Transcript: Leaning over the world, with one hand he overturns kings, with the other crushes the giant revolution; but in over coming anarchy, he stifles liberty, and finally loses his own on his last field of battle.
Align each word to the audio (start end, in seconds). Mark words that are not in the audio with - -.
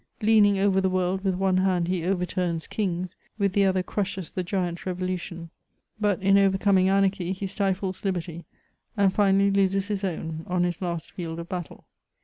Leaning 0.19 0.57
over 0.57 0.81
the 0.81 0.89
world, 0.89 1.23
with 1.23 1.35
one 1.35 1.57
hand 1.57 1.87
he 1.87 2.03
overturns 2.03 2.65
kings, 2.65 3.15
with 3.37 3.53
the 3.53 3.63
other 3.63 3.83
crushes 3.83 4.31
the 4.31 4.41
giant 4.41 4.83
revolution; 4.87 5.51
but 5.99 6.19
in 6.23 6.39
over 6.39 6.57
coming 6.57 6.89
anarchy, 6.89 7.31
he 7.33 7.45
stifles 7.45 8.03
liberty, 8.03 8.43
and 8.97 9.13
finally 9.13 9.51
loses 9.51 9.89
his 9.89 10.03
own 10.03 10.43
on 10.47 10.63
his 10.63 10.81
last 10.81 11.11
field 11.11 11.37
of 11.37 11.47
battle. 11.47 11.85